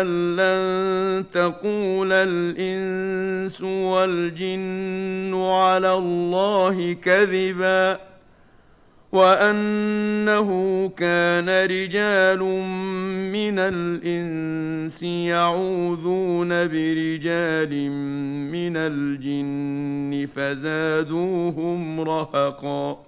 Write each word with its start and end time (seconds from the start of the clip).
أن 0.00 0.36
لن 0.36 1.24
تقول 1.30 2.12
الإنس 2.12 3.62
والجن 3.62 5.34
على 5.34 5.94
الله 5.94 6.92
كذبا 6.92 7.98
وأنه 9.12 10.48
كان 10.88 11.48
رجال 11.48 12.38
من 13.32 13.58
الإنس 13.58 15.02
يعوذون 15.02 16.48
برجال 16.48 17.90
من 18.50 18.76
الجن 18.76 20.26
فزادوهم 20.26 22.00
رهقا 22.00 23.07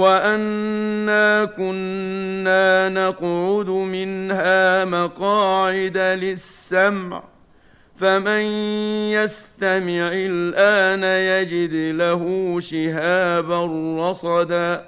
وانا 0.00 1.44
كنا 1.44 2.88
نقعد 2.88 3.68
منها 3.68 4.84
مقاعد 4.84 5.98
للسمع 5.98 7.22
فمن 7.96 8.42
يستمع 9.12 10.10
الان 10.12 11.04
يجد 11.04 11.74
له 11.96 12.56
شهابا 12.60 13.66
رصدا 14.00 14.84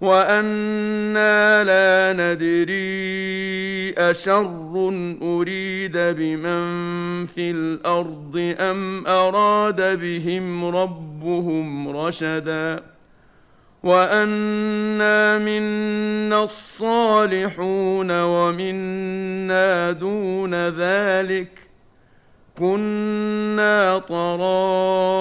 وأنا 0.00 1.64
لا 1.64 2.12
ندري 2.12 3.92
اشر 3.98 4.88
اريد 5.22 5.96
بمن 5.96 7.26
في 7.26 7.50
الأرض 7.50 8.54
ام 8.60 9.06
اراد 9.06 10.00
بهم 10.00 10.64
ربهم 10.64 11.96
رشدا 11.96 12.82
وانا 13.82 15.38
منا 15.38 16.42
الصالحون 16.42 18.10
ومنا 18.22 19.92
دون 19.92 20.54
ذلك 20.68 21.70
كنا 22.58 23.98
طرائق 23.98 25.18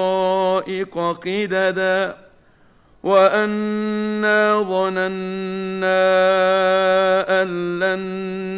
قددا 0.97 2.17
وانا 3.03 4.61
ظننا 4.61 6.09
ان 7.41 7.79
لن 7.79 7.99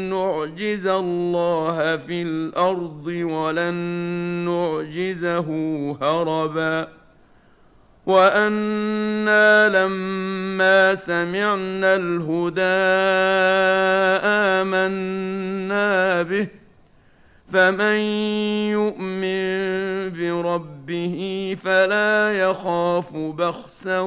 نعجز 0.09 0.87
الله 0.87 1.97
في 1.97 2.21
الأرض 2.21 3.07
ولن 3.07 3.73
نعجزه 4.45 5.47
هربا 6.01 7.00
وأنا 8.05 9.69
لما 9.69 10.95
سمعنا 10.95 11.95
الهدى 11.95 12.61
امنا 14.25 16.23
به 16.23 16.47
فمن 17.53 17.95
يؤمن 18.71 19.41
بربه 20.11 21.57
فلا 21.63 22.39
يخاف 22.39 23.15
بخسا 23.15 23.99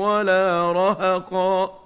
ولا 0.00 0.72
رهقا 0.72 1.80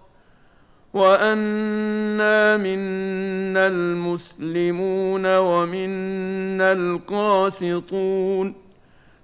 وانا 0.94 2.56
منا 2.56 3.66
المسلمون 3.66 5.36
ومنا 5.36 6.72
القاسطون 6.72 8.63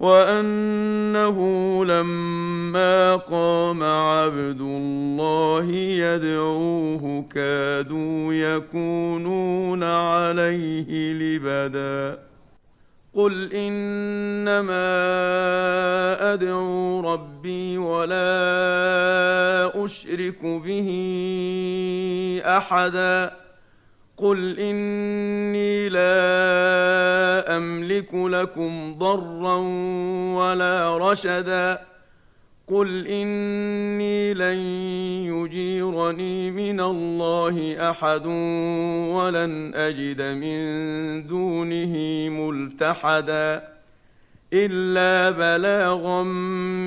وأنه 0.00 1.38
لما 1.84 3.16
قام 3.16 3.82
عبد 3.82 4.60
الله 4.60 5.70
يدعوه 5.72 7.24
كادوا 7.34 8.34
يكونون 8.34 9.82
عليه 9.82 11.12
لبدا. 11.12 12.18
قل 13.14 13.52
إنما 13.52 14.86
أدعو 16.32 17.00
ربي 17.12 17.78
ولا 17.78 18.24
أشرك 19.84 20.44
به 20.44 20.88
أحدا. 22.46 23.45
قل 24.16 24.58
اني 24.58 25.88
لا 25.88 27.56
املك 27.56 28.14
لكم 28.14 28.94
ضرا 28.98 29.56
ولا 30.36 30.98
رشدا 30.98 31.80
قل 32.68 33.06
اني 33.06 34.34
لن 34.34 34.58
يجيرني 35.34 36.50
من 36.50 36.80
الله 36.80 37.90
احد 37.90 38.26
ولن 39.16 39.74
اجد 39.74 40.22
من 40.22 41.26
دونه 41.26 41.94
ملتحدا 42.28 43.68
الا 44.52 45.30
بلاغا 45.30 46.22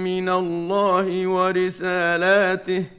من 0.05 0.29
الله 0.29 1.27
ورسالاته 1.27 2.98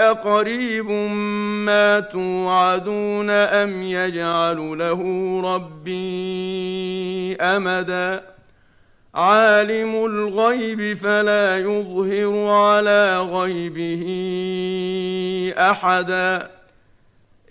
أقريب 0.00 0.90
ما 1.66 2.00
توعدون 2.00 3.30
أم 3.30 3.82
يجعل 3.82 4.78
له 4.78 5.00
ربي 5.54 7.36
أمدا؟ 7.36 8.22
عالم 9.14 10.04
الغيب 10.04 10.96
فلا 10.96 11.58
يظهر 11.58 12.48
على 12.48 13.20
غيبه 13.20 14.04
أحدا. 15.58 16.53